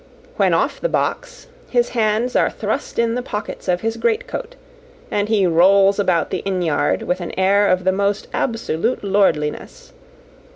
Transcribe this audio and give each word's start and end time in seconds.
When 0.35 0.51
off 0.55 0.81
the 0.81 0.89
box, 0.89 1.45
his 1.69 1.89
hands 1.89 2.35
are 2.35 2.49
thrust 2.49 2.97
in 2.97 3.13
the 3.13 3.21
pockets 3.21 3.67
of 3.67 3.81
his 3.81 3.97
greatcoat, 3.97 4.55
and 5.11 5.29
he 5.29 5.45
rolls 5.45 5.99
about 5.99 6.31
the 6.31 6.39
inn 6.39 6.63
yard 6.63 7.03
with 7.03 7.21
an 7.21 7.31
air 7.39 7.67
of 7.67 7.83
the 7.83 7.91
most 7.91 8.27
absolute 8.33 9.03
lordliness. 9.03 9.93